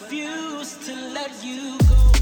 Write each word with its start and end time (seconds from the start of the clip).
refuse 0.00 0.76
to 0.86 0.94
let 1.12 1.32
you 1.42 1.78
go. 1.88 2.15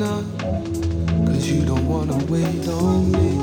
Cause 0.00 1.46
you 1.50 1.66
don't 1.66 1.86
wanna 1.86 2.16
wait 2.24 2.66
on 2.66 3.12
me. 3.12 3.36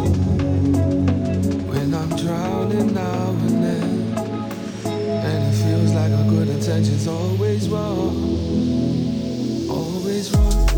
When 1.70 1.94
I'm 1.94 2.10
drowning 2.18 2.92
now 2.92 3.30
and 3.30 3.64
then. 3.64 4.18
And 4.84 5.54
it 5.54 5.58
feels 5.64 5.94
like 5.94 6.12
our 6.12 6.30
good 6.30 6.50
intentions 6.50 7.08
always 7.08 7.70
wrong. 7.70 8.16
Always 9.70 10.36
wrong. 10.36 10.69